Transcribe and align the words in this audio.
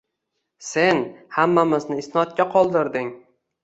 Sen 0.69 1.03
hammamizni 1.37 2.01
isnodga 2.07 2.51
qoldirding 2.59 3.19